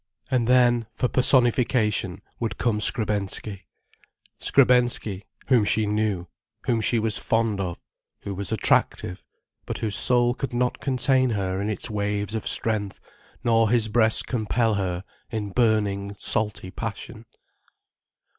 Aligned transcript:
And 0.31 0.47
then, 0.47 0.87
for 0.95 1.07
personification, 1.07 2.23
would 2.39 2.57
come 2.57 2.79
Skrebensky, 2.79 3.67
Skrebensky, 4.39 5.21
whom 5.47 5.63
she 5.63 5.85
knew, 5.85 6.25
whom 6.63 6.81
she 6.81 6.97
was 6.97 7.19
fond 7.19 7.59
of, 7.61 7.79
who 8.21 8.33
was 8.33 8.51
attractive, 8.51 9.21
but 9.67 9.77
whose 9.77 9.95
soul 9.95 10.33
could 10.33 10.53
not 10.53 10.79
contain 10.81 11.29
her 11.29 11.61
in 11.61 11.69
its 11.69 11.87
waves 11.87 12.33
of 12.33 12.47
strength, 12.47 12.99
nor 13.43 13.69
his 13.69 13.89
breast 13.89 14.25
compel 14.25 14.73
her 14.73 15.03
in 15.29 15.51
burning, 15.51 16.15
salty 16.17 16.71
passion. 16.71 17.27